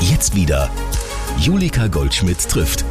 [0.00, 0.70] Jetzt wieder.
[1.38, 2.84] Julika Goldschmidt trifft.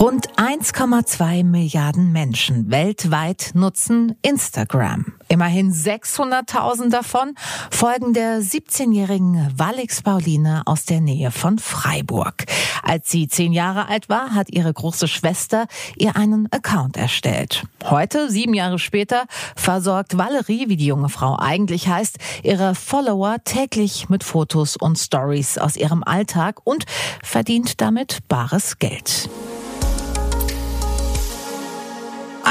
[0.00, 5.12] Rund 1,2 Milliarden Menschen weltweit nutzen Instagram.
[5.28, 7.34] Immerhin 600.000 davon
[7.70, 12.46] folgen der 17-jährigen Walix Pauline aus der Nähe von Freiburg.
[12.82, 15.66] Als sie zehn Jahre alt war, hat ihre große Schwester
[15.98, 17.64] ihr einen Account erstellt.
[17.84, 24.08] Heute, sieben Jahre später, versorgt Valerie, wie die junge Frau eigentlich heißt, ihre Follower täglich
[24.08, 26.86] mit Fotos und Stories aus ihrem Alltag und
[27.22, 29.28] verdient damit bares Geld.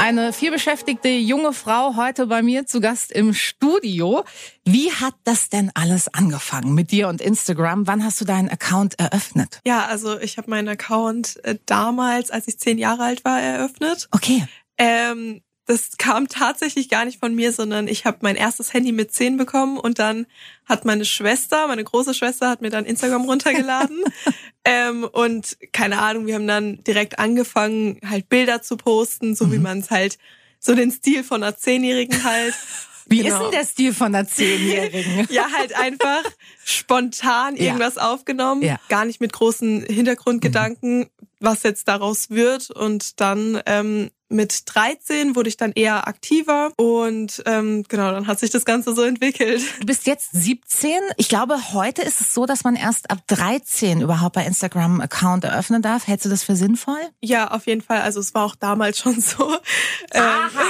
[0.00, 4.24] Eine vielbeschäftigte junge Frau heute bei mir zu Gast im Studio.
[4.64, 7.86] Wie hat das denn alles angefangen mit dir und Instagram?
[7.86, 9.60] Wann hast du deinen Account eröffnet?
[9.66, 14.08] Ja, also ich habe meinen Account äh, damals, als ich zehn Jahre alt war, eröffnet.
[14.10, 14.46] Okay.
[14.78, 19.12] Ähm, das kam tatsächlich gar nicht von mir, sondern ich habe mein erstes Handy mit
[19.12, 20.26] zehn bekommen und dann
[20.64, 24.02] hat meine Schwester, meine große Schwester, hat mir dann Instagram runtergeladen.
[24.64, 29.52] ähm, und keine Ahnung, wir haben dann direkt angefangen, halt Bilder zu posten, so mhm.
[29.52, 30.18] wie man es halt,
[30.58, 32.54] so den Stil von einer Zehnjährigen halt.
[33.06, 33.36] Wie genau.
[33.36, 35.26] ist denn der Stil von einer Zehnjährigen?
[35.30, 36.22] ja, halt einfach
[36.64, 38.12] spontan irgendwas ja.
[38.12, 38.78] aufgenommen, ja.
[38.88, 41.10] gar nicht mit großen Hintergrundgedanken, mhm.
[41.40, 42.70] Was jetzt daraus wird.
[42.70, 48.38] Und dann ähm, mit 13 wurde ich dann eher aktiver und ähm, genau, dann hat
[48.38, 49.60] sich das Ganze so entwickelt.
[49.80, 50.92] Du bist jetzt 17.
[51.16, 55.44] Ich glaube, heute ist es so, dass man erst ab 13 überhaupt bei Instagram Account
[55.44, 56.06] eröffnen darf.
[56.06, 57.00] Hältst du das für sinnvoll?
[57.20, 58.02] Ja, auf jeden Fall.
[58.02, 59.56] Also es war auch damals schon so.
[60.12, 60.64] Ähm, Aha.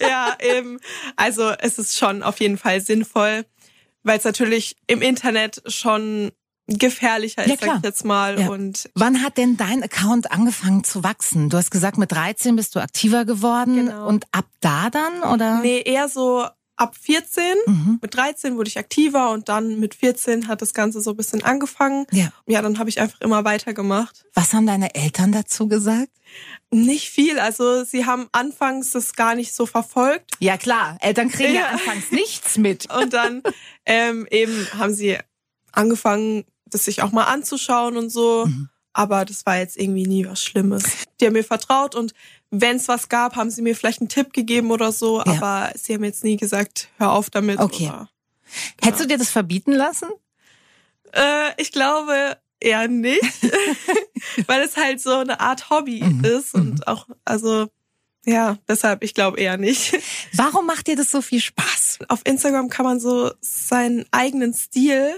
[0.00, 0.78] ja, eben.
[1.16, 3.46] Also es ist schon auf jeden Fall sinnvoll,
[4.02, 6.32] weil es natürlich im Internet schon
[6.78, 8.40] gefährlicher ist, ja, sag ich jetzt mal.
[8.40, 8.48] Ja.
[8.48, 11.50] Und Wann hat denn dein Account angefangen zu wachsen?
[11.50, 14.06] Du hast gesagt, mit 13 bist du aktiver geworden genau.
[14.06, 15.60] und ab da dann oder?
[15.60, 16.46] Nee, eher so
[16.80, 17.44] ab 14.
[17.66, 17.98] Mhm.
[18.00, 21.42] Mit 13 wurde ich aktiver und dann mit 14 hat das Ganze so ein bisschen
[21.42, 22.06] angefangen.
[22.10, 24.24] Ja, ja dann habe ich einfach immer weitergemacht.
[24.34, 26.08] Was haben deine Eltern dazu gesagt?
[26.70, 27.38] Nicht viel.
[27.38, 30.32] Also sie haben anfangs das gar nicht so verfolgt.
[30.38, 32.90] Ja klar, Eltern kriegen ja, ja anfangs nichts mit.
[32.90, 33.42] Und dann
[33.84, 35.18] ähm, eben haben sie
[35.72, 38.46] angefangen, das sich auch mal anzuschauen und so.
[38.46, 38.68] Mhm.
[38.92, 40.82] Aber das war jetzt irgendwie nie was Schlimmes.
[41.20, 42.12] Die haben mir vertraut und
[42.50, 45.18] wenn es was gab, haben sie mir vielleicht einen Tipp gegeben oder so.
[45.18, 45.26] Ja.
[45.26, 47.60] Aber sie haben jetzt nie gesagt, hör auf damit.
[47.60, 47.84] Okay.
[47.84, 48.08] Oder, genau.
[48.82, 50.08] Hättest du dir das verbieten lassen?
[51.12, 53.22] Äh, ich glaube eher nicht,
[54.46, 56.24] weil es halt so eine Art Hobby mhm.
[56.24, 56.82] ist und mhm.
[56.86, 57.68] auch, also
[58.26, 59.98] ja, deshalb, ich glaube eher nicht.
[60.34, 62.00] Warum macht dir das so viel Spaß?
[62.08, 65.14] Auf Instagram kann man so seinen eigenen Stil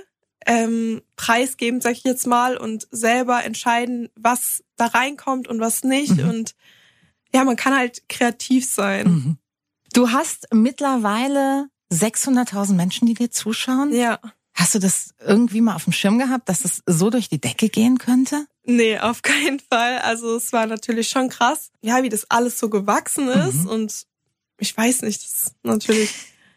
[0.46, 6.16] ähm, preisgeben, sag ich jetzt mal, und selber entscheiden, was da reinkommt und was nicht.
[6.16, 6.28] Mhm.
[6.28, 6.54] Und
[7.34, 9.06] ja, man kann halt kreativ sein.
[9.06, 9.36] Mhm.
[9.92, 13.92] Du hast mittlerweile 600.000 Menschen, die dir zuschauen.
[13.92, 14.18] Ja.
[14.54, 17.68] Hast du das irgendwie mal auf dem Schirm gehabt, dass es so durch die Decke
[17.68, 18.46] gehen könnte?
[18.64, 19.98] Nee, auf keinen Fall.
[19.98, 23.64] Also es war natürlich schon krass, ja, wie das alles so gewachsen ist.
[23.64, 23.68] Mhm.
[23.68, 24.06] Und
[24.58, 26.14] ich weiß nicht, das ist natürlich.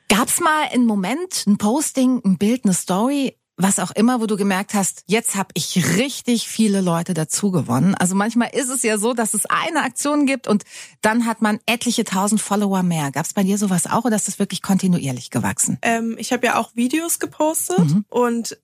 [0.09, 4.35] Gab's mal einen Moment, ein Posting, ein Bild, eine Story, was auch immer, wo du
[4.35, 7.95] gemerkt hast, jetzt habe ich richtig viele Leute dazu gewonnen.
[7.95, 10.63] Also manchmal ist es ja so, dass es eine Aktion gibt und
[11.01, 13.11] dann hat man etliche tausend Follower mehr.
[13.11, 15.77] Gab es bei dir sowas auch oder ist das wirklich kontinuierlich gewachsen?
[15.81, 18.05] Ähm, ich habe ja auch Videos gepostet mhm.
[18.09, 18.57] und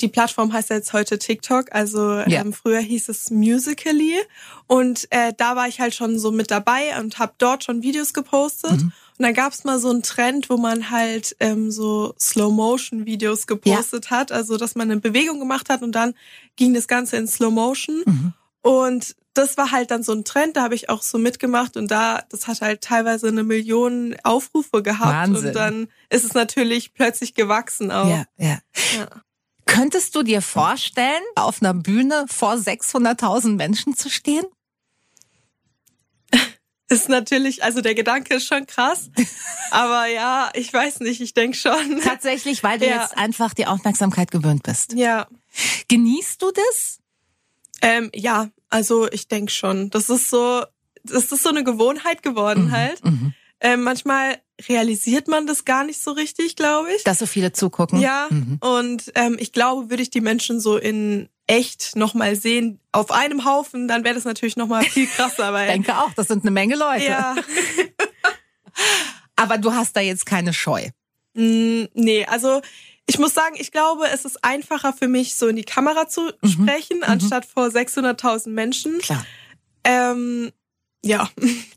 [0.00, 2.40] die Plattform heißt ja jetzt heute TikTok, also ja.
[2.40, 4.14] ähm, früher hieß es Musically
[4.66, 8.14] und äh, da war ich halt schon so mit dabei und habe dort schon Videos
[8.14, 8.80] gepostet.
[8.80, 8.92] Mhm.
[9.18, 14.10] Und dann gab's mal so einen Trend, wo man halt ähm, so Slow-Motion-Videos gepostet ja.
[14.12, 16.14] hat, also dass man eine Bewegung gemacht hat und dann
[16.54, 18.02] ging das Ganze in Slow-Motion.
[18.06, 18.32] Mhm.
[18.62, 21.90] Und das war halt dann so ein Trend, da habe ich auch so mitgemacht und
[21.90, 25.48] da, das hat halt teilweise eine Million Aufrufe gehabt Wahnsinn.
[25.48, 28.08] und dann ist es natürlich plötzlich gewachsen auch.
[28.08, 28.58] Ja, ja.
[28.96, 29.08] ja.
[29.66, 34.44] Könntest du dir vorstellen, auf einer Bühne vor 600.000 Menschen zu stehen?
[36.90, 39.10] Ist natürlich, also der Gedanke ist schon krass.
[39.70, 42.00] Aber ja, ich weiß nicht, ich denke schon.
[42.02, 43.02] Tatsächlich, weil du ja.
[43.02, 44.94] jetzt einfach die Aufmerksamkeit gewöhnt bist.
[44.94, 45.26] Ja.
[45.88, 47.00] Genießt du das?
[47.82, 49.90] Ähm, ja, also ich denke schon.
[49.90, 50.64] Das ist so,
[51.04, 53.04] das ist so eine Gewohnheit geworden mhm, halt.
[53.04, 53.34] Mhm.
[53.60, 54.38] Ähm, manchmal
[54.68, 57.04] realisiert man das gar nicht so richtig, glaube ich.
[57.04, 58.00] Dass so viele zugucken.
[58.00, 58.28] Ja.
[58.30, 58.58] Mhm.
[58.60, 63.44] Und ähm, ich glaube, würde ich die Menschen so in echt nochmal sehen auf einem
[63.44, 65.52] Haufen, dann wäre das natürlich nochmal viel krasser.
[65.52, 67.06] Weil, ich denke auch, das sind eine Menge Leute.
[67.06, 67.34] Ja.
[69.36, 70.88] Aber du hast da jetzt keine Scheu.
[71.34, 72.60] Mm, nee, also
[73.06, 76.30] ich muss sagen, ich glaube, es ist einfacher für mich, so in die Kamera zu
[76.42, 76.48] mhm.
[76.48, 77.04] sprechen, mhm.
[77.04, 78.98] anstatt vor 600.000 Menschen.
[78.98, 79.24] Klar.
[79.84, 80.52] Ähm,
[81.04, 81.28] Ja.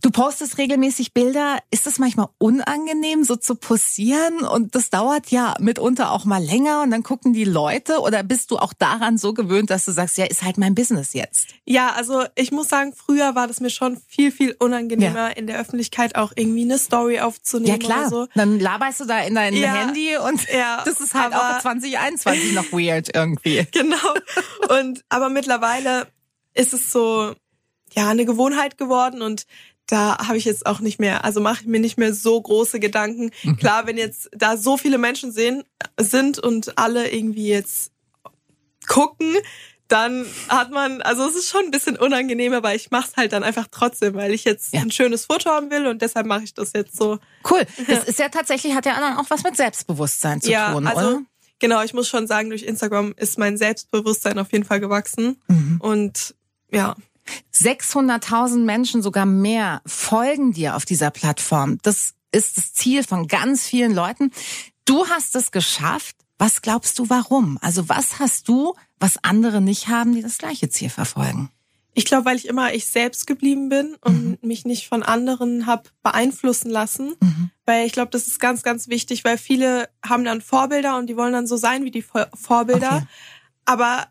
[0.02, 1.60] Du postest regelmäßig Bilder.
[1.70, 4.40] Ist das manchmal unangenehm, so zu posieren?
[4.40, 8.50] Und das dauert ja mitunter auch mal länger und dann gucken die Leute oder bist
[8.50, 11.50] du auch daran so gewöhnt, dass du sagst, ja, ist halt mein Business jetzt?
[11.66, 15.36] Ja, also ich muss sagen, früher war das mir schon viel, viel unangenehmer, ja.
[15.36, 17.80] in der Öffentlichkeit auch irgendwie eine Story aufzunehmen.
[17.80, 18.10] Ja, klar.
[18.10, 18.28] So.
[18.34, 22.54] Dann laberst du da in dein ja, Handy und ja, das ist halt auch 2021
[22.54, 23.68] noch weird irgendwie.
[23.72, 23.96] Genau.
[24.80, 26.08] Und aber mittlerweile
[26.54, 27.34] ist es so,
[27.94, 29.46] ja eine Gewohnheit geworden und
[29.88, 32.80] da habe ich jetzt auch nicht mehr, also mache ich mir nicht mehr so große
[32.80, 33.32] Gedanken.
[33.44, 33.58] Mhm.
[33.58, 35.64] Klar, wenn jetzt da so viele Menschen sehen,
[36.00, 37.92] sind und alle irgendwie jetzt
[38.88, 39.36] gucken,
[39.90, 43.34] dann hat man, also es ist schon ein bisschen unangenehm, aber ich mache es halt
[43.34, 44.80] dann einfach trotzdem, weil ich jetzt ja.
[44.80, 47.20] ein schönes Foto haben will und deshalb mache ich das jetzt so.
[47.50, 47.66] Cool.
[47.88, 51.00] Das ist ja tatsächlich, hat ja dann auch was mit Selbstbewusstsein zu ja, tun, also,
[51.00, 51.22] oder?
[51.60, 55.42] Genau, ich muss schon sagen, durch Instagram ist mein Selbstbewusstsein auf jeden Fall gewachsen.
[55.48, 55.80] Mhm.
[55.82, 56.36] Und
[56.72, 56.96] ja.
[57.54, 61.78] 600.000 Menschen, sogar mehr, folgen dir auf dieser Plattform.
[61.84, 64.32] Das ist das Ziel von ganz vielen Leuten.
[64.86, 66.16] Du hast es geschafft.
[66.38, 67.60] Was glaubst du, warum?
[67.62, 71.50] Also was hast du, was andere nicht haben, die das gleiche Ziel verfolgen?
[71.94, 74.38] Ich glaube, weil ich immer ich selbst geblieben bin und mhm.
[74.42, 77.16] mich nicht von anderen hab beeinflussen lassen.
[77.20, 77.52] Mhm.
[77.66, 81.18] Weil ich glaube, das ist ganz, ganz wichtig, weil viele haben dann Vorbilder und die
[81.18, 82.96] wollen dann so sein wie die Vorbilder.
[82.96, 83.06] Okay.
[83.66, 84.08] Aber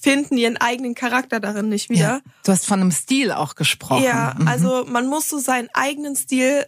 [0.00, 2.00] finden ihren eigenen Charakter darin nicht wieder.
[2.00, 4.04] Ja, du hast von einem Stil auch gesprochen.
[4.04, 4.48] Ja, mhm.
[4.48, 6.66] also man muss so seinen eigenen Stil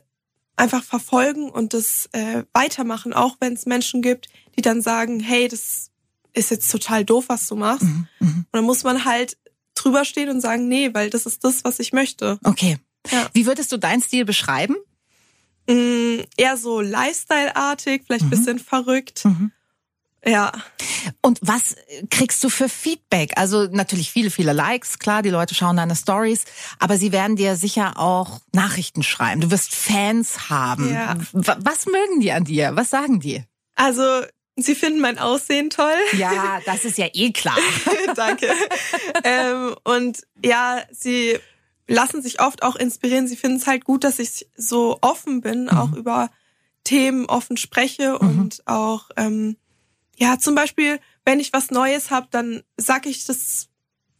[0.57, 5.49] einfach verfolgen und das äh, weitermachen, auch wenn es Menschen gibt, die dann sagen, hey,
[5.49, 5.91] das
[6.33, 7.83] ist jetzt total doof, was du machst.
[7.83, 8.09] Mhm.
[8.21, 8.29] Mhm.
[8.29, 9.37] Und dann muss man halt
[9.75, 12.39] drüber stehen und sagen, nee, weil das ist das, was ich möchte.
[12.45, 12.79] Okay.
[13.11, 13.29] Ja.
[13.33, 14.77] Wie würdest du deinen Stil beschreiben?
[15.69, 18.31] Mm, eher so Lifestyle-artig, vielleicht mhm.
[18.31, 19.25] bisschen verrückt.
[19.25, 19.53] Mhm.
[20.25, 20.53] Ja.
[21.23, 21.77] Und was
[22.11, 23.33] kriegst du für Feedback?
[23.37, 26.45] Also natürlich viele, viele Likes, klar, die Leute schauen deine Stories,
[26.79, 29.41] aber sie werden dir sicher auch Nachrichten schreiben.
[29.41, 30.93] Du wirst Fans haben.
[30.93, 31.17] Ja.
[31.33, 32.73] Was mögen die an dir?
[32.75, 33.45] Was sagen die?
[33.77, 34.23] Also
[34.57, 35.97] Sie finden mein Aussehen toll.
[36.19, 37.57] Ja, das ist ja eh klar.
[38.15, 38.49] Danke.
[39.25, 41.39] ähm, und ja, sie
[41.87, 43.27] lassen sich oft auch inspirieren.
[43.27, 45.71] Sie finden es halt gut, dass ich so offen bin, mhm.
[45.71, 46.31] auch über
[46.85, 48.29] Themen offen spreche mhm.
[48.29, 49.57] und auch ähm,
[50.21, 53.69] ja, zum Beispiel, wenn ich was Neues habe, dann sag ich das,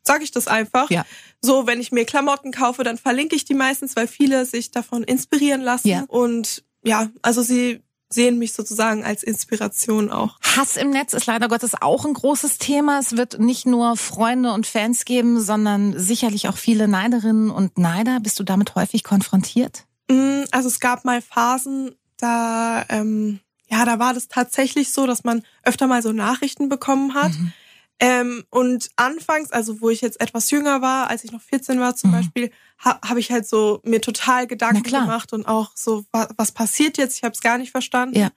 [0.03, 0.91] sag ich das einfach.
[0.91, 1.05] Ja.
[1.43, 5.05] So, wenn ich mir Klamotten kaufe, dann verlinke ich die meistens, weil viele sich davon
[5.05, 5.89] inspirieren lassen.
[5.89, 6.05] Ja.
[6.09, 7.83] Und ja, also sie
[8.13, 10.39] sehen mich sozusagen als Inspiration auch.
[10.41, 12.99] Hass im Netz ist leider Gottes auch ein großes Thema.
[12.99, 18.19] Es wird nicht nur Freunde und Fans geben, sondern sicherlich auch viele Neiderinnen und Neider.
[18.21, 19.85] Bist du damit häufig konfrontiert?
[20.11, 23.41] Mm, also es gab mal Phasen, da ähm,
[23.71, 27.33] ja, da war das tatsächlich so, dass man öfter mal so Nachrichten bekommen hat.
[27.33, 27.53] Mhm.
[28.03, 31.95] Ähm, und anfangs, also wo ich jetzt etwas jünger war, als ich noch 14 war
[31.95, 32.15] zum mhm.
[32.15, 32.51] Beispiel,
[32.83, 36.97] ha, habe ich halt so mir total Gedanken gemacht und auch so, was, was passiert
[36.99, 37.19] jetzt?
[37.19, 38.19] Ich habe es gar nicht verstanden.
[38.19, 38.31] Ja.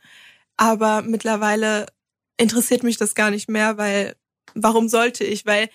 [0.58, 1.88] Aber mittlerweile
[2.38, 4.16] interessiert mich das gar nicht mehr, weil
[4.54, 5.46] warum sollte ich?
[5.46, 5.70] Weil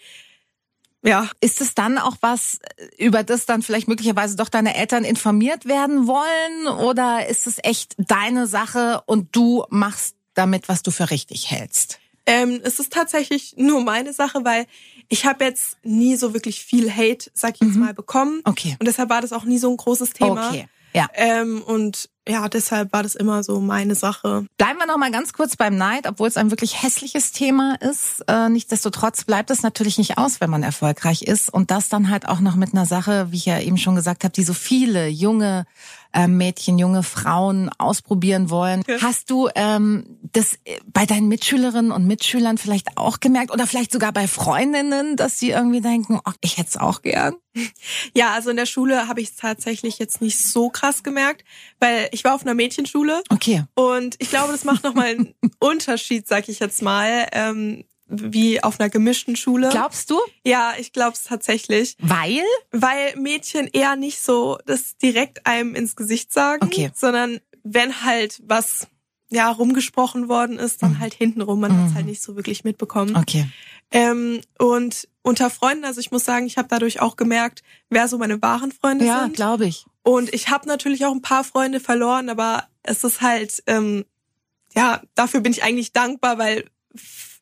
[1.02, 1.28] ja.
[1.40, 2.58] Ist es dann auch was,
[2.96, 6.78] über das dann vielleicht möglicherweise doch deine Eltern informiert werden wollen?
[6.78, 12.00] Oder ist es echt deine Sache und du machst damit, was du für richtig hältst?
[12.26, 14.66] Ähm, es ist tatsächlich nur meine Sache, weil
[15.08, 17.80] ich habe jetzt nie so wirklich viel Hate, sag ich jetzt mhm.
[17.80, 18.42] mal, bekommen.
[18.44, 18.76] Okay.
[18.78, 20.48] Und deshalb war das auch nie so ein großes Thema.
[20.48, 20.68] Okay.
[20.92, 21.06] Ja.
[21.14, 24.44] Ähm, und ja, deshalb war das immer so meine Sache.
[24.58, 28.22] Bleiben wir noch mal ganz kurz beim Neid, obwohl es ein wirklich hässliches Thema ist.
[28.28, 32.28] Äh, nichtsdestotrotz bleibt es natürlich nicht aus, wenn man erfolgreich ist und das dann halt
[32.28, 35.08] auch noch mit einer Sache, wie ich ja eben schon gesagt habe, die so viele
[35.08, 35.66] junge
[36.26, 38.82] Mädchen, junge Frauen ausprobieren wollen.
[38.86, 39.02] Ja.
[39.02, 43.92] Hast du ähm, das äh, bei deinen Mitschülerinnen und Mitschülern vielleicht auch gemerkt oder vielleicht
[43.92, 47.34] sogar bei Freundinnen, dass sie irgendwie denken, oh, ich hätte es auch gern?
[48.14, 51.44] Ja, also in der Schule habe ich es tatsächlich jetzt nicht so krass gemerkt,
[51.80, 53.22] weil ich war auf einer Mädchenschule.
[53.30, 53.64] Okay.
[53.74, 57.26] Und ich glaube, das macht nochmal einen Unterschied, sag ich jetzt mal.
[57.32, 59.68] Ähm, wie auf einer gemischten Schule.
[59.70, 60.18] Glaubst du?
[60.44, 61.96] Ja, ich glaube es tatsächlich.
[62.00, 62.42] Weil?
[62.70, 66.90] Weil Mädchen eher nicht so das direkt einem ins Gesicht sagen, okay.
[66.94, 68.88] sondern wenn halt was
[69.30, 71.00] ja rumgesprochen worden ist, dann mhm.
[71.00, 71.60] halt hintenrum.
[71.60, 71.82] Man mhm.
[71.82, 73.14] hat es halt nicht so wirklich mitbekommen.
[73.16, 73.46] Okay.
[73.90, 78.18] Ähm, und unter Freunden, also ich muss sagen, ich habe dadurch auch gemerkt, wer so
[78.18, 79.30] meine wahren Freunde ja, sind.
[79.30, 79.86] Ja, glaube ich.
[80.02, 84.04] Und ich habe natürlich auch ein paar Freunde verloren, aber es ist halt, ähm,
[84.74, 86.64] ja, dafür bin ich eigentlich dankbar, weil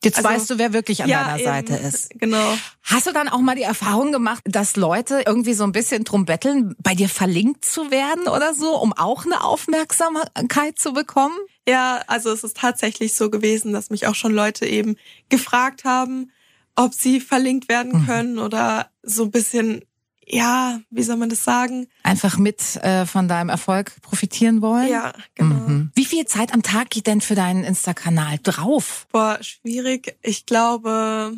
[0.03, 2.09] Jetzt also, weißt du, wer wirklich an ja, deiner Seite eben, ist.
[2.19, 2.57] Genau.
[2.83, 6.25] Hast du dann auch mal die Erfahrung gemacht, dass Leute irgendwie so ein bisschen drum
[6.25, 11.35] betteln, bei dir verlinkt zu werden oder so, um auch eine Aufmerksamkeit zu bekommen?
[11.67, 14.97] Ja, also es ist tatsächlich so gewesen, dass mich auch schon Leute eben
[15.29, 16.31] gefragt haben,
[16.75, 18.05] ob sie verlinkt werden mhm.
[18.05, 18.41] können mhm.
[18.41, 19.81] oder so ein bisschen
[20.29, 21.87] ja, wie soll man das sagen?
[22.03, 24.89] Einfach mit äh, von deinem Erfolg profitieren wollen?
[24.89, 25.55] Ja, genau.
[25.55, 25.91] Mhm.
[25.95, 29.07] Wie viel Zeit am Tag geht denn für deinen Insta-Kanal drauf?
[29.13, 30.17] Boah, schwierig.
[30.21, 31.33] Ich glaube,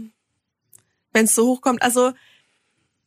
[1.13, 2.13] wenn es so hochkommt, also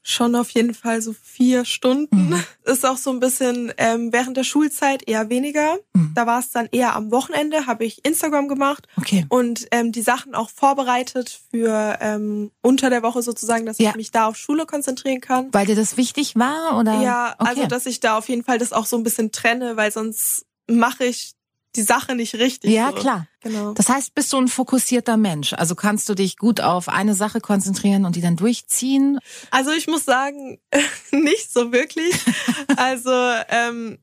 [0.03, 2.31] schon auf jeden Fall so vier Stunden.
[2.31, 2.45] Mhm.
[2.65, 5.79] Ist auch so ein bisschen ähm, während der Schulzeit eher weniger.
[5.95, 6.13] Mhm.
[6.15, 9.27] Da war es dann eher am Wochenende, habe ich Instagram gemacht okay.
[9.29, 13.91] und ähm, die Sachen auch vorbereitet für ähm, unter der Woche sozusagen, dass ja.
[13.91, 15.49] ich mich da auf Schule konzentrieren kann.
[15.53, 17.01] Weil dir das wichtig war oder?
[17.01, 17.51] Ja, okay.
[17.51, 20.47] also dass ich da auf jeden Fall das auch so ein bisschen trenne, weil sonst
[20.69, 21.35] mache ich
[21.77, 22.71] die Sache nicht richtig.
[22.71, 22.97] Ja, so.
[22.97, 23.27] klar.
[23.41, 23.73] Genau.
[23.73, 25.53] Das heißt, bist du ein fokussierter Mensch?
[25.53, 29.19] Also kannst du dich gut auf eine Sache konzentrieren und die dann durchziehen?
[29.51, 30.59] Also ich muss sagen,
[31.13, 32.15] nicht so wirklich.
[32.77, 33.11] also
[33.49, 33.99] ähm,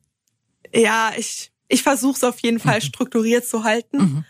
[0.74, 2.84] ja, ich ich versuche es auf jeden Fall mhm.
[2.84, 3.98] strukturiert zu halten.
[3.98, 4.24] Mhm.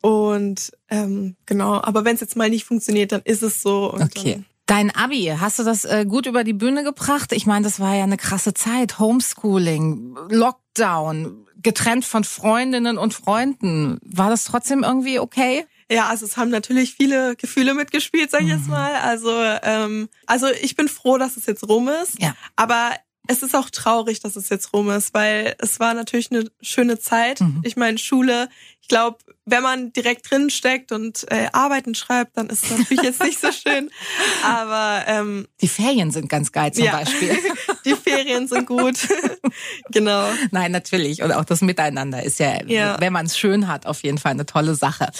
[0.00, 3.92] Und ähm, genau, aber wenn es jetzt mal nicht funktioniert, dann ist es so.
[3.92, 4.42] okay.
[4.66, 7.32] Dein Abi, hast du das äh, gut über die Bühne gebracht?
[7.32, 8.98] Ich meine, das war ja eine krasse Zeit.
[8.98, 13.98] Homeschooling, Lockdown, getrennt von Freundinnen und Freunden.
[14.02, 15.66] War das trotzdem irgendwie okay?
[15.90, 18.52] Ja, also es haben natürlich viele Gefühle mitgespielt, sag ich mhm.
[18.52, 18.94] jetzt mal.
[18.94, 19.30] Also,
[19.62, 22.20] ähm, also ich bin froh, dass es jetzt rum ist.
[22.20, 22.34] Ja.
[22.56, 22.92] Aber
[23.28, 26.98] es ist auch traurig, dass es jetzt rum ist, weil es war natürlich eine schöne
[26.98, 27.40] Zeit.
[27.40, 27.60] Mhm.
[27.62, 28.48] Ich meine, Schule,
[28.80, 33.02] ich glaube, wenn man direkt drin steckt und äh, Arbeiten schreibt, dann ist es natürlich
[33.02, 33.90] jetzt nicht so schön.
[34.44, 36.92] Aber ähm, die Ferien sind ganz geil zum ja.
[36.92, 37.36] Beispiel.
[37.84, 38.96] die Ferien sind gut.
[39.90, 40.26] genau.
[40.50, 41.22] Nein, natürlich.
[41.22, 42.96] Und auch das Miteinander ist ja, ja.
[42.98, 45.10] wenn man es schön hat, auf jeden Fall eine tolle Sache.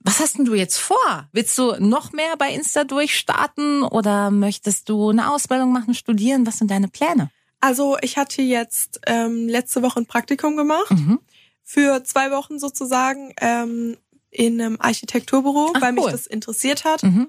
[0.00, 1.28] Was hast denn du jetzt vor?
[1.32, 6.46] Willst du noch mehr bei Insta durchstarten oder möchtest du eine Ausbildung machen, studieren?
[6.46, 7.30] Was sind deine Pläne?
[7.66, 10.92] Also ich hatte jetzt ähm, letzte Woche ein Praktikum gemacht.
[10.92, 11.18] Mhm.
[11.64, 13.96] Für zwei Wochen sozusagen ähm,
[14.30, 16.04] in einem Architekturbüro, Ach, weil cool.
[16.04, 17.02] mich das interessiert hat.
[17.02, 17.28] Mhm.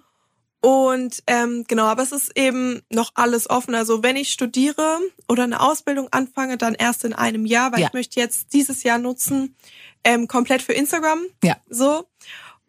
[0.62, 3.74] Und ähm, genau, aber es ist eben noch alles offen.
[3.74, 7.88] Also wenn ich studiere oder eine Ausbildung anfange, dann erst in einem Jahr, weil ja.
[7.88, 9.56] ich möchte jetzt dieses Jahr nutzen,
[10.04, 11.22] ähm, komplett für Instagram.
[11.44, 11.58] Ja.
[11.68, 12.06] So.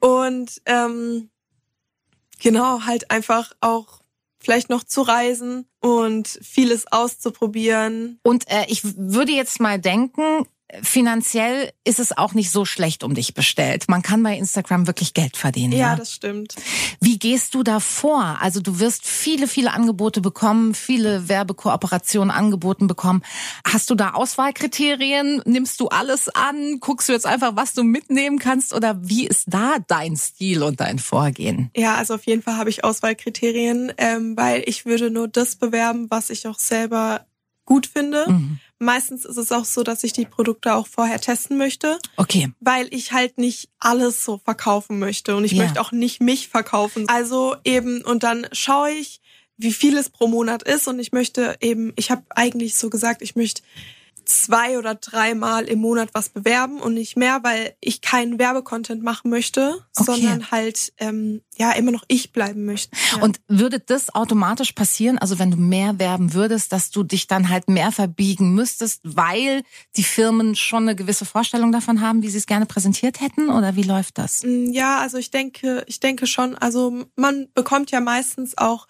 [0.01, 1.29] Und ähm,
[2.41, 4.01] genau, halt einfach auch
[4.39, 8.21] vielleicht noch zu reisen und vieles auszuprobieren.
[8.23, 10.47] Und äh, ich würde jetzt mal denken,
[10.83, 13.89] finanziell ist es auch nicht so schlecht um dich bestellt.
[13.89, 15.73] Man kann bei Instagram wirklich Geld verdienen.
[15.73, 16.57] Ja, ja, das stimmt.
[17.01, 18.39] Wie gehst du da vor?
[18.41, 23.23] Also du wirst viele, viele Angebote bekommen, viele Werbekooperationen angeboten bekommen.
[23.67, 25.43] Hast du da Auswahlkriterien?
[25.47, 26.81] Nimmst du alles an?
[26.81, 28.75] Guckst du jetzt einfach, was du mitnehmen kannst?
[28.75, 31.71] Oder wie ist da dein Stil und dein Vorgehen?
[31.75, 36.11] Ja, also auf jeden Fall habe ich Auswahlkriterien, ähm, weil ich würde nur das bewerben,
[36.11, 37.27] was ich auch selber
[37.65, 38.27] gut finde.
[38.29, 38.59] Mhm.
[38.79, 41.99] Meistens ist es auch so, dass ich die Produkte auch vorher testen möchte.
[42.17, 42.53] Okay.
[42.61, 45.65] Weil ich halt nicht alles so verkaufen möchte und ich ja.
[45.65, 47.09] möchte auch nicht mich verkaufen.
[47.09, 49.21] Also eben, und dann schaue ich,
[49.57, 53.23] wie viel es pro Monat ist und ich möchte eben, ich habe eigentlich so gesagt,
[53.23, 53.63] ich möchte
[54.29, 59.31] zwei oder dreimal im Monat was bewerben und nicht mehr, weil ich keinen Werbecontent machen
[59.31, 60.05] möchte, okay.
[60.05, 62.97] sondern halt ähm, ja immer noch ich bleiben möchte.
[63.13, 63.23] Ja.
[63.23, 67.49] Und würde das automatisch passieren, also wenn du mehr werben würdest, dass du dich dann
[67.49, 69.63] halt mehr verbiegen müsstest, weil
[69.97, 73.77] die Firmen schon eine gewisse Vorstellung davon haben, wie sie es gerne präsentiert hätten oder
[73.77, 74.43] wie läuft das?
[74.45, 78.87] Mm, ja, also ich denke, ich denke schon, also man bekommt ja meistens auch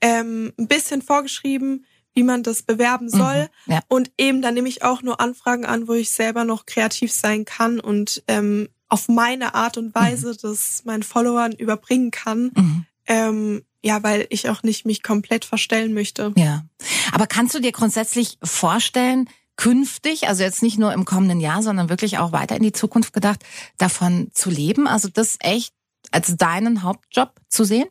[0.00, 3.48] ähm, ein bisschen vorgeschrieben, wie man das bewerben soll.
[3.66, 3.80] Mhm, ja.
[3.88, 7.44] Und eben, dann nehme ich auch nur Anfragen an, wo ich selber noch kreativ sein
[7.44, 10.36] kann und ähm, auf meine Art und Weise mhm.
[10.42, 12.52] das meinen Followern überbringen kann.
[12.54, 12.86] Mhm.
[13.06, 16.32] Ähm, ja, weil ich auch nicht mich komplett verstellen möchte.
[16.36, 16.64] Ja.
[17.12, 21.90] Aber kannst du dir grundsätzlich vorstellen, künftig, also jetzt nicht nur im kommenden Jahr, sondern
[21.90, 23.44] wirklich auch weiter in die Zukunft gedacht,
[23.76, 24.86] davon zu leben?
[24.86, 25.74] Also das echt
[26.12, 27.86] als deinen Hauptjob zu sehen?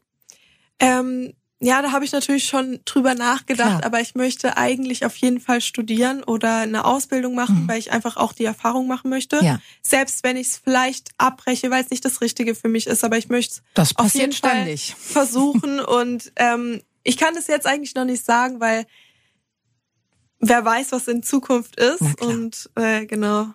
[0.80, 3.86] Ähm, ja, da habe ich natürlich schon drüber nachgedacht, Klar.
[3.86, 7.68] aber ich möchte eigentlich auf jeden Fall studieren oder eine Ausbildung machen, mhm.
[7.70, 9.40] weil ich einfach auch die Erfahrung machen möchte.
[9.42, 9.60] Ja.
[9.82, 13.18] Selbst wenn ich es vielleicht abbreche, weil es nicht das Richtige für mich ist, aber
[13.18, 14.94] ich möchte das auf jeden ständig.
[14.94, 18.86] Fall versuchen und ähm, ich kann das jetzt eigentlich noch nicht sagen, weil
[20.40, 23.48] wer weiß, was in Zukunft ist und äh, genau.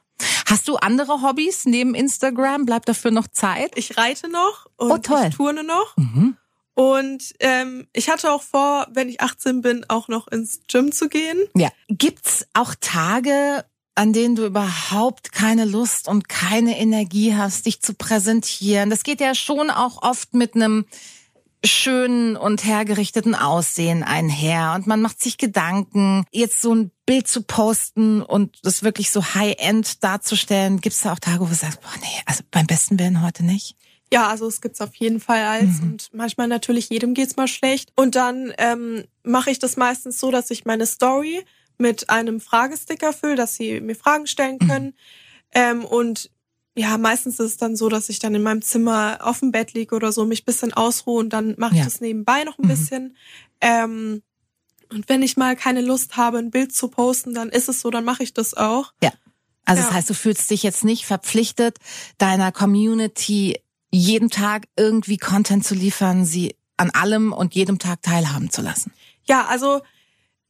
[0.46, 2.64] Hast du andere Hobbys neben Instagram?
[2.64, 3.72] Bleibt dafür noch Zeit?
[3.76, 5.94] Ich reite noch und oh, ich turne noch.
[5.96, 6.38] Mhm.
[6.78, 11.08] Und ähm, ich hatte auch vor, wenn ich 18 bin, auch noch ins Gym zu
[11.08, 11.36] gehen.
[11.56, 11.70] Ja.
[11.88, 13.64] Gibt's auch Tage,
[13.96, 18.90] an denen du überhaupt keine Lust und keine Energie hast, dich zu präsentieren?
[18.90, 20.86] Das geht ja schon auch oft mit einem
[21.66, 27.42] schönen und hergerichteten Aussehen einher und man macht sich Gedanken, jetzt so ein Bild zu
[27.42, 30.80] posten und das wirklich so High-End darzustellen.
[30.80, 33.74] Gibt's da auch Tage, wo du sagst, boah nee, also beim besten Willen heute nicht?
[34.12, 35.82] Ja, also es gibt's auf jeden Fall als mhm.
[35.82, 37.92] und manchmal natürlich jedem geht's mal schlecht.
[37.94, 41.44] Und dann ähm, mache ich das meistens so, dass ich meine Story
[41.76, 44.68] mit einem Fragesticker fülle, dass sie mir Fragen stellen mhm.
[44.68, 44.86] können.
[44.86, 44.92] Mhm.
[45.52, 46.30] Ähm, und
[46.74, 49.74] ja, meistens ist es dann so, dass ich dann in meinem Zimmer auf dem Bett
[49.74, 51.84] liege oder so, mich bisschen ausruhe und dann mache ich ja.
[51.84, 52.68] das nebenbei noch ein mhm.
[52.68, 53.16] bisschen.
[53.60, 54.22] Ähm,
[54.90, 57.90] und wenn ich mal keine Lust habe, ein Bild zu posten, dann ist es so,
[57.90, 58.92] dann mache ich das auch.
[59.02, 59.12] Ja.
[59.64, 59.88] Also ja.
[59.88, 61.78] das heißt, du fühlst dich jetzt nicht verpflichtet,
[62.16, 68.50] deiner Community jeden Tag irgendwie Content zu liefern, sie an allem und jedem Tag teilhaben
[68.50, 68.92] zu lassen.
[69.24, 69.80] Ja, also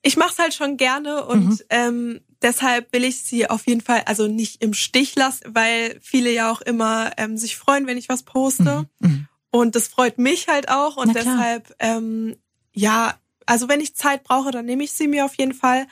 [0.02, 1.59] ich mache es halt schon gerne und mhm.
[1.71, 6.33] ähm, deshalb will ich sie auf jeden Fall also nicht im Stich lassen, weil viele
[6.33, 8.87] ja auch immer ähm, sich freuen, wenn ich was poste.
[9.00, 9.09] Mhm.
[9.09, 9.28] mhm.
[9.50, 10.99] Und das freut mich halt auch.
[10.99, 12.37] Und deshalb, ähm,
[12.75, 13.14] ja,
[13.47, 15.87] also wenn ich Zeit brauche, dann nehme ich sie mir auf jeden Fall.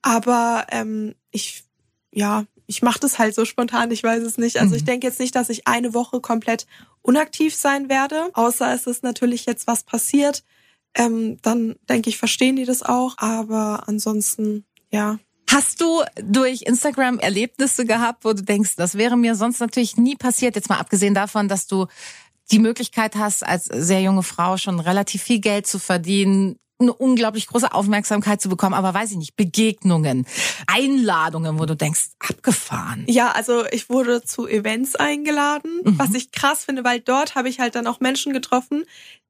[0.00, 1.64] Aber ähm, ich,
[2.10, 4.58] ja, ich mache das halt so spontan, ich weiß es nicht.
[4.58, 4.76] Also mhm.
[4.76, 6.66] ich denke jetzt nicht, dass ich eine Woche komplett
[7.02, 10.44] unaktiv sein werde, außer es ist natürlich jetzt was passiert.
[10.94, 13.14] Ähm, dann denke ich, verstehen die das auch.
[13.18, 15.18] Aber ansonsten, ja.
[15.50, 20.16] Hast du durch Instagram Erlebnisse gehabt, wo du denkst, das wäre mir sonst natürlich nie
[20.16, 21.86] passiert, jetzt mal abgesehen davon, dass du
[22.50, 27.46] die Möglichkeit hast, als sehr junge Frau schon relativ viel Geld zu verdienen, eine unglaublich
[27.46, 30.26] große Aufmerksamkeit zu bekommen, aber weiß ich nicht, Begegnungen,
[30.66, 33.04] Einladungen, wo du denkst, abgefahren.
[33.08, 35.98] Ja, also ich wurde zu Events eingeladen, mhm.
[35.98, 38.84] was ich krass finde, weil dort habe ich halt dann auch Menschen getroffen,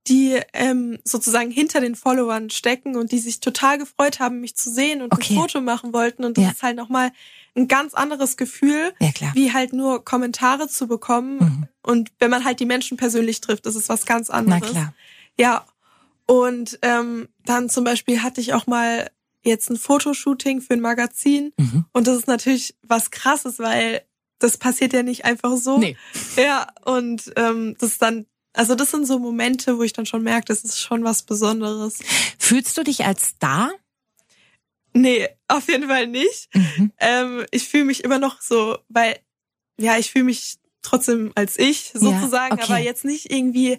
[0.09, 4.71] die ähm, sozusagen hinter den Followern stecken und die sich total gefreut haben, mich zu
[4.71, 5.35] sehen und okay.
[5.35, 6.25] ein Foto machen wollten.
[6.25, 6.51] Und das ja.
[6.51, 7.13] ist halt nochmal
[7.55, 11.39] ein ganz anderes Gefühl, ja, wie halt nur Kommentare zu bekommen.
[11.39, 11.69] Mhm.
[11.83, 14.63] Und wenn man halt die Menschen persönlich trifft, das ist was ganz anderes.
[14.63, 14.95] Na klar.
[15.39, 15.65] Ja,
[16.27, 19.11] und ähm, dann zum Beispiel hatte ich auch mal
[19.45, 21.53] jetzt ein Fotoshooting für ein Magazin.
[21.59, 21.85] Mhm.
[21.93, 24.03] Und das ist natürlich was krasses, weil
[24.39, 25.79] das passiert ja nicht einfach so.
[25.79, 25.97] Nee.
[26.37, 30.23] Ja, und ähm, das ist dann, also das sind so Momente, wo ich dann schon
[30.23, 31.99] merke, das ist schon was Besonderes.
[32.39, 33.73] Fühlst du dich als Star?
[34.95, 36.55] Nee, auf jeden Fall nicht.
[36.55, 36.93] Mhm.
[36.99, 39.19] Ähm, ich fühle mich immer noch so, weil,
[39.79, 42.73] ja, ich fühle mich trotzdem als ich sozusagen, ja, okay.
[42.73, 43.79] aber jetzt nicht irgendwie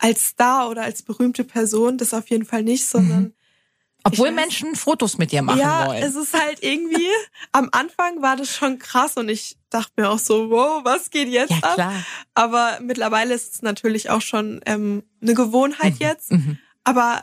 [0.00, 3.34] als Star oder als berühmte Person, das auf jeden Fall nicht, sondern mhm.
[4.02, 6.00] Obwohl weiß, Menschen Fotos mit dir machen ja, wollen.
[6.00, 7.10] Ja, es ist halt irgendwie,
[7.52, 11.28] am Anfang war das schon krass und ich dachte mir auch so, wow, was geht
[11.28, 11.92] jetzt ja, klar.
[11.96, 12.04] ab?
[12.34, 16.00] Aber mittlerweile ist es natürlich auch schon ähm, eine Gewohnheit mhm.
[16.00, 16.32] jetzt.
[16.32, 16.58] Mhm.
[16.82, 17.20] Aber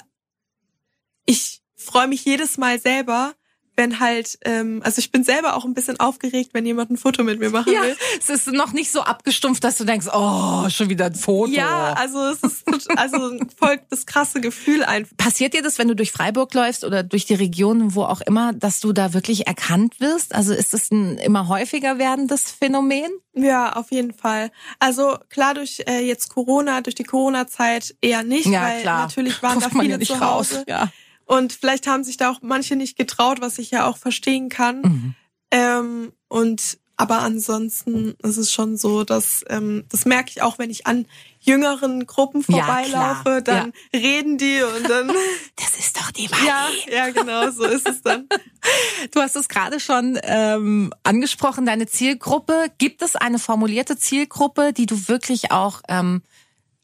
[1.25, 3.33] ich freue mich jedes Mal selber,
[3.77, 7.23] wenn halt, ähm, also ich bin selber auch ein bisschen aufgeregt, wenn jemand ein Foto
[7.23, 7.95] mit mir machen ja, will.
[8.19, 11.51] Es ist noch nicht so abgestumpft, dass du denkst, oh, schon wieder ein Foto.
[11.51, 15.15] Ja, also es ist also folgt das krasse Gefühl einfach.
[15.17, 18.51] Passiert dir das, wenn du durch Freiburg läufst oder durch die Region, wo auch immer,
[18.51, 20.33] dass du da wirklich erkannt wirst?
[20.33, 23.11] Also ist das ein immer häufiger werdendes Phänomen?
[23.33, 24.49] Ja, auf jeden Fall.
[24.79, 29.01] Also klar durch äh, jetzt Corona, durch die Corona-Zeit eher nicht, ja, weil klar.
[29.03, 30.55] natürlich waren Ruft da viele ja zu Hause.
[30.57, 30.65] Raus.
[30.67, 30.89] Ja.
[31.27, 34.81] Und vielleicht haben sich da auch manche nicht getraut, was ich ja auch verstehen kann.
[34.81, 35.15] Mhm.
[35.51, 40.71] Ähm, und aber ansonsten ist es schon so, dass ähm, das merke ich auch, wenn
[40.71, 41.05] ich an
[41.39, 43.99] jüngeren Gruppen vorbeilaufe, ja, dann ja.
[43.99, 45.11] reden die und dann.
[45.55, 46.87] Das ist doch die Wahrheit.
[46.87, 48.27] Ja, ja, genau, so ist es dann.
[49.11, 52.67] Du hast es gerade schon ähm, angesprochen, deine Zielgruppe.
[52.77, 56.21] Gibt es eine formulierte Zielgruppe, die du wirklich auch ähm,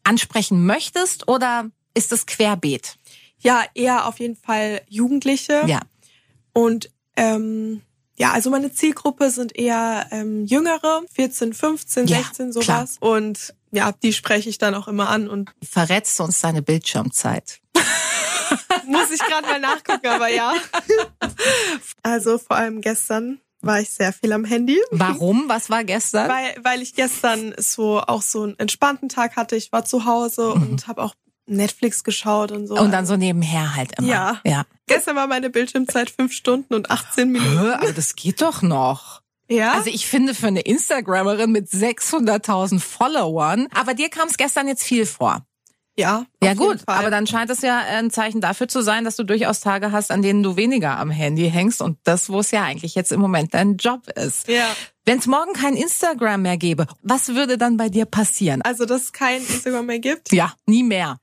[0.04, 2.98] ansprechen möchtest, oder ist es querbeet?
[3.44, 5.64] Ja, eher auf jeden Fall Jugendliche.
[5.68, 5.82] Ja.
[6.54, 7.82] Und ähm,
[8.16, 12.66] ja, also meine Zielgruppe sind eher ähm, Jüngere, 14, 15, ja, 16, sowas.
[13.00, 13.12] Klar.
[13.12, 15.28] Und ja, die spreche ich dann auch immer an.
[15.28, 17.60] und Verrätst du uns deine Bildschirmzeit?
[18.88, 20.54] Muss ich gerade mal nachgucken, aber ja.
[22.04, 24.80] Also vor allem gestern war ich sehr viel am Handy.
[24.92, 25.46] Warum?
[25.48, 26.30] Was war gestern?
[26.30, 29.56] Weil, weil ich gestern so auch so einen entspannten Tag hatte.
[29.56, 30.62] Ich war zu Hause mhm.
[30.62, 32.76] und habe auch Netflix geschaut und so.
[32.76, 34.08] Und dann so nebenher halt immer.
[34.08, 34.42] Ja.
[34.46, 34.64] ja.
[34.88, 37.58] Gestern war meine Bildschirmzeit fünf Stunden und 18 Minuten.
[37.58, 39.22] Aber das geht doch noch.
[39.50, 39.74] Ja.
[39.74, 44.84] Also ich finde für eine Instagrammerin mit 600.000 Followern, aber dir kam es gestern jetzt
[44.84, 45.46] viel vor.
[45.96, 46.26] Ja.
[46.42, 49.60] Ja gut, aber dann scheint es ja ein Zeichen dafür zu sein, dass du durchaus
[49.60, 52.96] Tage hast, an denen du weniger am Handy hängst und das, wo es ja eigentlich
[52.96, 54.48] jetzt im Moment dein Job ist.
[54.48, 54.68] Ja.
[55.06, 58.62] Wenn es morgen kein Instagram mehr gäbe, was würde dann bei dir passieren?
[58.64, 60.32] Also, dass es kein Instagram mehr gibt?
[60.32, 61.18] Ja, nie mehr.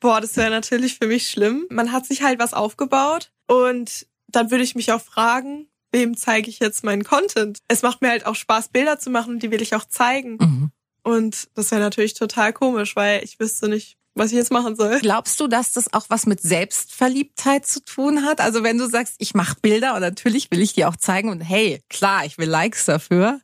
[0.00, 1.66] Boah, das wäre natürlich für mich schlimm.
[1.70, 6.50] Man hat sich halt was aufgebaut und dann würde ich mich auch fragen, wem zeige
[6.50, 7.58] ich jetzt meinen Content?
[7.68, 10.36] Es macht mir halt auch Spaß, Bilder zu machen und die will ich auch zeigen.
[10.38, 10.70] Mhm.
[11.02, 14.98] Und das wäre natürlich total komisch, weil ich wüsste nicht, was ich jetzt machen soll.
[15.00, 18.40] Glaubst du, dass das auch was mit Selbstverliebtheit zu tun hat?
[18.40, 21.40] Also wenn du sagst, ich mache Bilder und natürlich will ich die auch zeigen und
[21.40, 23.40] hey, klar, ich will Likes dafür.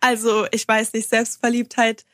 [0.00, 2.04] Also ich weiß nicht, Selbstverliebtheit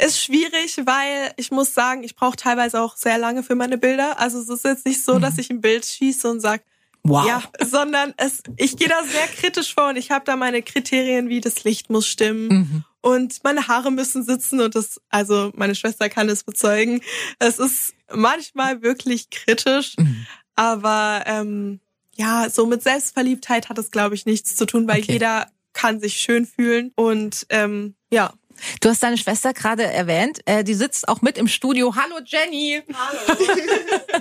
[0.00, 4.18] ist schwierig, weil ich muss sagen, ich brauche teilweise auch sehr lange für meine Bilder.
[4.18, 5.40] Also es ist jetzt nicht so, dass mhm.
[5.40, 6.62] ich ein Bild schieße und sag,
[7.02, 7.26] wow.
[7.26, 11.28] ja, sondern es, ich gehe da sehr kritisch vor und ich habe da meine Kriterien,
[11.28, 12.48] wie das Licht muss stimmen.
[12.48, 12.84] Mhm.
[13.02, 17.00] Und meine Haare müssen sitzen und das, also meine Schwester kann es bezeugen.
[17.38, 20.26] Es ist manchmal wirklich kritisch, mhm.
[20.54, 21.80] aber ähm,
[22.14, 25.12] ja, so mit Selbstverliebtheit hat es, glaube ich, nichts zu tun, weil okay.
[25.12, 28.34] jeder kann sich schön fühlen und ähm, ja.
[28.80, 31.94] Du hast deine Schwester gerade erwähnt, äh, die sitzt auch mit im Studio.
[31.96, 32.82] Hallo Jenny.
[32.92, 33.38] Hallo.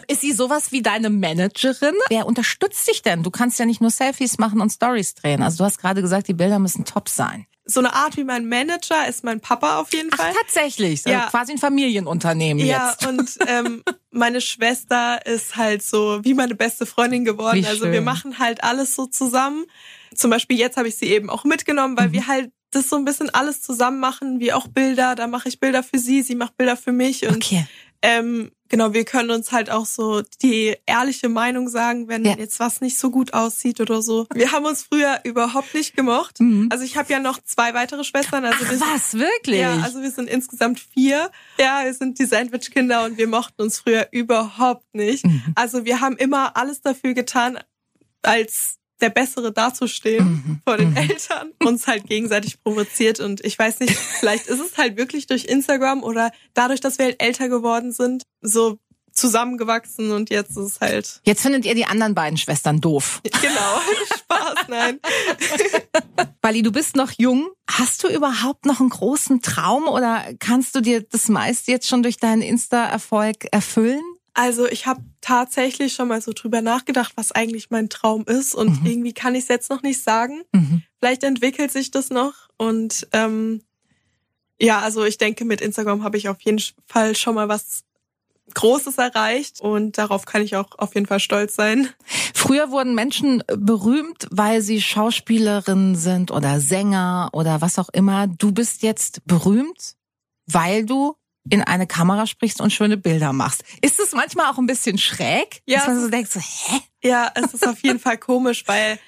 [0.08, 1.96] Ist sie sowas wie deine Managerin?
[2.10, 3.24] Wer unterstützt dich denn?
[3.24, 5.42] Du kannst ja nicht nur Selfies machen und Stories drehen.
[5.42, 8.48] Also du hast gerade gesagt, die Bilder müssen top sein so eine Art wie mein
[8.48, 10.32] Manager ist mein Papa auf jeden Fall.
[10.32, 11.06] Ach, tatsächlich.
[11.06, 11.28] Also ja.
[11.30, 13.04] quasi ein Familienunternehmen ja, jetzt.
[13.04, 17.62] Ja, und ähm, meine Schwester ist halt so wie meine beste Freundin geworden.
[17.62, 17.92] Wie also schön.
[17.92, 19.66] wir machen halt alles so zusammen.
[20.16, 22.14] Zum Beispiel jetzt habe ich sie eben auch mitgenommen, weil mhm.
[22.14, 25.16] wir halt das so ein bisschen alles zusammen machen, wie auch Bilder.
[25.16, 27.28] Da mache ich Bilder für sie, sie macht Bilder für mich.
[27.28, 27.66] Und okay.
[28.02, 32.36] ähm, genau, wir können uns halt auch so die ehrliche Meinung sagen, wenn ja.
[32.38, 34.28] jetzt was nicht so gut aussieht oder so.
[34.34, 36.40] Wir haben uns früher überhaupt nicht gemocht.
[36.40, 36.70] Mhm.
[36.72, 38.46] Also ich habe ja noch zwei weitere Schwestern.
[38.46, 39.62] Also Ach, was, wirklich?
[39.62, 41.32] Ja, also wir sind insgesamt vier.
[41.60, 45.26] Ja, wir sind die Sandwich-Kinder und wir mochten uns früher überhaupt nicht.
[45.26, 45.54] Mhm.
[45.56, 47.58] Also wir haben immer alles dafür getan,
[48.22, 50.62] als der Bessere dazustehen mhm.
[50.66, 50.98] vor den mhm.
[50.98, 53.20] Eltern, uns halt gegenseitig provoziert.
[53.20, 57.06] Und ich weiß nicht, vielleicht ist es halt wirklich durch Instagram oder dadurch, dass wir
[57.06, 58.80] halt älter geworden sind, so
[59.20, 61.22] zusammengewachsen und jetzt ist es halt.
[61.26, 63.22] Jetzt findet ihr die anderen beiden Schwestern doof.
[63.24, 63.82] Genau,
[64.18, 65.00] Spaß, nein.
[66.42, 67.50] Bali, du bist noch jung.
[67.70, 72.02] Hast du überhaupt noch einen großen Traum oder kannst du dir das meiste jetzt schon
[72.02, 74.02] durch deinen Insta-Erfolg erfüllen?
[74.40, 78.80] Also ich habe tatsächlich schon mal so drüber nachgedacht, was eigentlich mein Traum ist und
[78.80, 78.86] mhm.
[78.86, 80.44] irgendwie kann ich es jetzt noch nicht sagen.
[80.54, 80.82] Mhm.
[80.98, 83.62] Vielleicht entwickelt sich das noch und ähm,
[84.58, 87.84] ja, also ich denke, mit Instagram habe ich auf jeden Fall schon mal was
[88.54, 91.90] Großes erreicht und darauf kann ich auch auf jeden Fall stolz sein.
[92.34, 98.28] Früher wurden Menschen berühmt, weil sie Schauspielerinnen sind oder Sänger oder was auch immer.
[98.28, 99.98] Du bist jetzt berühmt,
[100.46, 101.19] weil du
[101.50, 103.64] in eine Kamera sprichst und schöne Bilder machst.
[103.82, 105.62] Ist es manchmal auch ein bisschen schräg?
[105.66, 105.80] Ja.
[105.80, 106.80] Dass man so denkt, so, hä?
[107.04, 109.00] Ja, es ist auf jeden Fall komisch, weil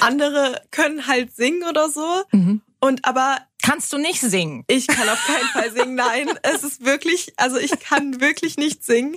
[0.00, 2.22] andere können halt singen oder so.
[2.32, 2.62] Mhm.
[2.80, 4.64] Und aber kannst du nicht singen?
[4.68, 5.94] Ich kann auf keinen Fall singen.
[5.94, 9.16] Nein, es ist wirklich, also ich kann wirklich nicht singen.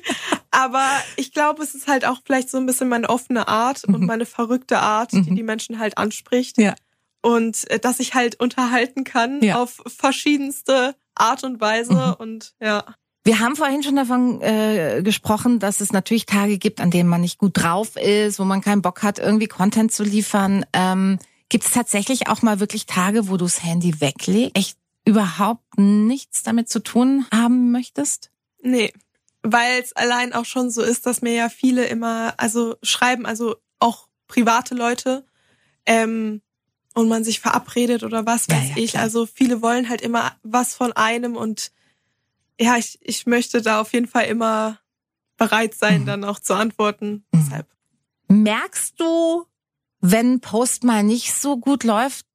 [0.50, 3.96] Aber ich glaube, es ist halt auch vielleicht so ein bisschen meine offene Art mhm.
[3.96, 5.24] und meine verrückte Art, mhm.
[5.24, 6.58] die die Menschen halt anspricht.
[6.58, 6.76] Ja.
[7.22, 9.62] Und äh, dass ich halt unterhalten kann ja.
[9.62, 12.14] auf verschiedenste Art und Weise mhm.
[12.18, 12.84] und ja.
[13.24, 17.22] Wir haben vorhin schon davon äh, gesprochen, dass es natürlich Tage gibt, an denen man
[17.22, 20.66] nicht gut drauf ist, wo man keinen Bock hat, irgendwie Content zu liefern.
[20.74, 25.78] Ähm, gibt es tatsächlich auch mal wirklich Tage, wo du das Handy weglegst, echt überhaupt
[25.78, 28.32] nichts damit zu tun haben möchtest?
[28.64, 28.92] Nee,
[29.44, 33.56] weil es allein auch schon so ist, dass mir ja viele immer, also schreiben, also
[33.80, 35.26] auch private Leute,
[35.86, 36.42] ähm,
[36.94, 38.92] und man sich verabredet oder was weiß ja, ja, ich.
[38.92, 39.04] Klar.
[39.04, 41.72] Also viele wollen halt immer was von einem und
[42.60, 44.80] ja, ich, ich möchte da auf jeden Fall immer
[45.38, 46.06] bereit sein, mhm.
[46.06, 47.26] dann auch zu antworten.
[47.32, 47.40] Mhm.
[47.40, 47.68] Deshalb.
[48.28, 49.46] Merkst du,
[50.00, 52.26] wenn Post mal nicht so gut läuft,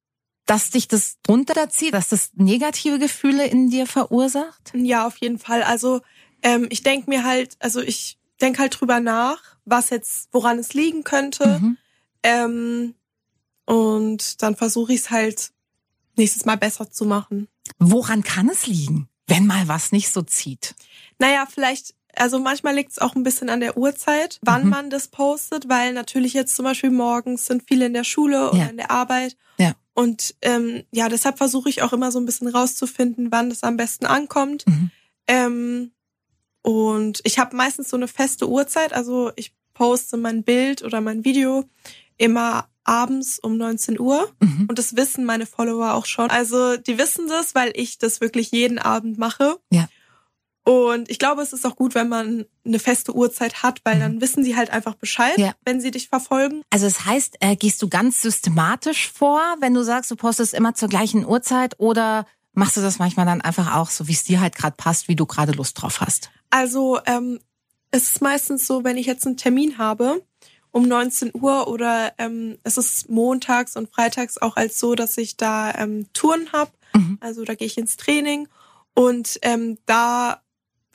[0.45, 4.71] dass dich das runterzieht, dass das negative Gefühle in dir verursacht?
[4.73, 5.63] Ja, auf jeden Fall.
[5.63, 6.01] Also
[6.41, 10.73] ähm, ich denke mir halt, also ich denke halt drüber nach, was jetzt, woran es
[10.73, 11.59] liegen könnte.
[11.59, 11.77] Mhm.
[12.23, 12.95] Ähm,
[13.67, 15.51] und dann versuche ich es halt
[16.15, 17.47] nächstes Mal besser zu machen.
[17.77, 20.73] Woran kann es liegen, wenn mal was nicht so zieht?
[21.19, 24.69] Naja, vielleicht, also manchmal liegt es auch ein bisschen an der Uhrzeit, wann mhm.
[24.69, 28.59] man das postet, weil natürlich jetzt zum Beispiel morgens sind viele in der Schule oder
[28.59, 28.65] ja.
[28.67, 29.35] in der Arbeit.
[29.57, 29.73] Ja.
[29.93, 33.75] Und ähm, ja, deshalb versuche ich auch immer so ein bisschen rauszufinden, wann das am
[33.75, 34.65] besten ankommt.
[34.65, 34.91] Mhm.
[35.27, 35.91] Ähm,
[36.61, 41.25] und ich habe meistens so eine feste Uhrzeit, also ich poste mein Bild oder mein
[41.25, 41.65] Video
[42.17, 44.31] immer abends um 19 Uhr.
[44.39, 44.67] Mhm.
[44.69, 46.29] Und das wissen meine Follower auch schon.
[46.29, 49.57] Also die wissen das, weil ich das wirklich jeden Abend mache.
[49.71, 49.87] Ja.
[50.63, 53.99] Und ich glaube, es ist auch gut, wenn man eine feste Uhrzeit hat, weil mhm.
[53.99, 55.53] dann wissen sie halt einfach Bescheid, ja.
[55.63, 56.61] wenn sie dich verfolgen.
[56.69, 60.53] Also es das heißt, äh, gehst du ganz systematisch vor, wenn du sagst, du postest
[60.53, 64.25] immer zur gleichen Uhrzeit oder machst du das manchmal dann einfach auch so, wie es
[64.25, 66.31] dir halt gerade passt, wie du gerade Lust drauf hast?
[66.49, 67.39] Also ähm,
[67.91, 70.21] es ist meistens so, wenn ich jetzt einen Termin habe,
[70.77, 75.35] um 19 Uhr oder ähm, es ist montags und freitags auch als so, dass ich
[75.35, 76.69] da ähm, Touren habe.
[76.93, 77.17] Mhm.
[77.19, 78.47] Also da gehe ich ins Training
[78.93, 80.43] und ähm, da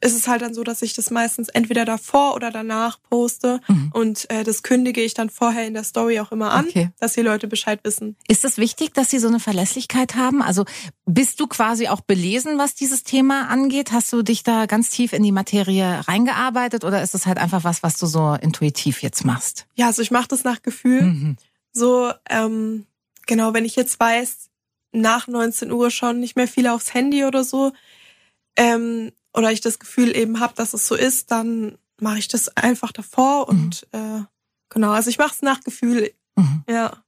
[0.03, 3.91] ist es halt dann so, dass ich das meistens entweder davor oder danach poste mhm.
[3.95, 6.91] und äh, das kündige ich dann vorher in der Story auch immer an, okay.
[6.99, 8.17] dass die Leute Bescheid wissen.
[8.27, 10.43] Ist es wichtig, dass sie so eine Verlässlichkeit haben?
[10.43, 10.65] Also
[11.07, 13.93] bist du quasi auch belesen, was dieses Thema angeht?
[13.93, 17.63] Hast du dich da ganz tief in die Materie reingearbeitet oder ist es halt einfach
[17.63, 19.67] was, was du so intuitiv jetzt machst?
[19.75, 21.03] Ja, also ich mache das nach Gefühl.
[21.03, 21.37] Mhm.
[21.73, 22.87] So, ähm,
[23.27, 24.51] genau, wenn ich jetzt weiß,
[24.91, 27.73] nach 19 Uhr schon nicht mehr viel aufs Handy oder so,
[28.57, 32.57] ähm, oder ich das Gefühl eben habe, dass es so ist, dann mache ich das
[32.57, 33.99] einfach davor und mhm.
[33.99, 34.25] äh,
[34.69, 36.13] genau, also ich mache es nach Gefühl.
[36.37, 36.65] Mhm.
[36.69, 37.03] Ja.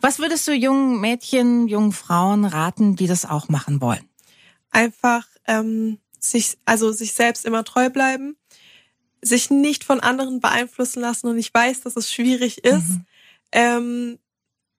[0.00, 4.08] Was würdest du jungen Mädchen, jungen Frauen raten, die das auch machen wollen?
[4.70, 8.36] Einfach ähm, sich, also sich selbst immer treu bleiben,
[9.22, 12.88] sich nicht von anderen beeinflussen lassen und ich weiß, dass es schwierig ist.
[12.88, 13.06] Mhm.
[13.52, 14.18] Ähm,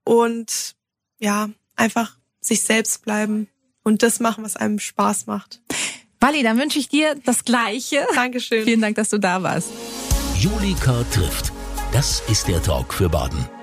[0.04, 0.76] und
[1.20, 3.48] ja, einfach sich selbst bleiben
[3.84, 5.62] und das machen, was einem Spaß macht.
[6.22, 8.06] Wally, dann wünsche ich dir das Gleiche.
[8.16, 8.64] Dankeschön.
[8.64, 9.70] Vielen Dank, dass du da warst.
[10.38, 11.52] Julika trifft.
[11.92, 13.61] Das ist der Talk für Baden.